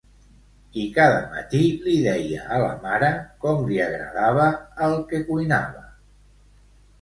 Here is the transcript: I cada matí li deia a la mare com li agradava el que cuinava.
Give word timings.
I 0.83 0.85
cada 0.93 1.19
matí 1.33 1.59
li 1.83 1.93
deia 2.05 2.47
a 2.55 2.57
la 2.63 2.71
mare 2.85 3.11
com 3.45 3.61
li 3.67 3.77
agradava 3.89 4.49
el 4.89 4.97
que 5.13 5.21
cuinava. 5.29 5.85